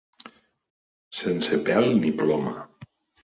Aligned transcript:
Sense 1.19 1.59
pèl 1.69 1.87
ni 2.01 2.13
ploma. 2.23 2.55